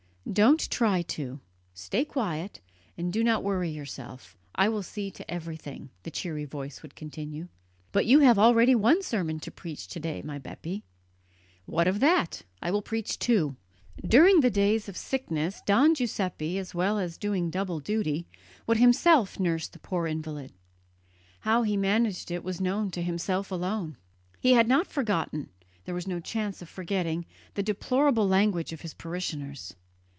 [0.31, 1.41] "Don't try to;
[1.73, 2.61] stay quiet,
[2.97, 7.49] and do not worry yourself I will see to everything," the cheery voice would continue.
[7.91, 10.83] "But you have already one sermon to preach to day, my Bepi."
[11.65, 12.43] "What of that?
[12.61, 13.57] I will preach two."
[14.07, 18.25] During the days of sickness Don Giuseppe, as well as doing double duty,
[18.65, 20.53] would himself nurse the poor invalid.
[21.41, 23.97] How he managed it was known to himself alone.
[24.39, 25.49] He had not forgotten
[25.83, 27.25] there was no chance of forgetting
[27.55, 29.75] the deplorable language of his parishioners.